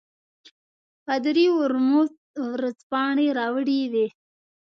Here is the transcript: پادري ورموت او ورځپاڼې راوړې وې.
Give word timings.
پادري 1.05 1.45
ورموت 1.57 2.11
او 2.39 2.45
ورځپاڼې 2.53 3.27
راوړې 3.37 3.81
وې. 3.91 4.07